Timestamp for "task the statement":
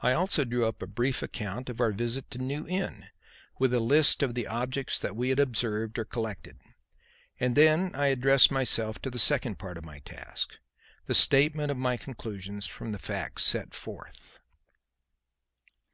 9.98-11.70